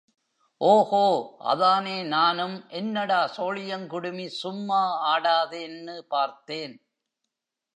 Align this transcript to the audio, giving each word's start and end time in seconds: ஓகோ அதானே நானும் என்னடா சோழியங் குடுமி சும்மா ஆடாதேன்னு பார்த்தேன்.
ஓகோ 0.61 1.01
அதானே 1.43 2.03
நானும் 2.03 2.55
என்னடா 2.69 3.19
சோழியங் 3.37 3.87
குடுமி 3.87 4.27
சும்மா 4.27 4.81
ஆடாதேன்னு 5.13 6.01
பார்த்தேன். 6.07 6.75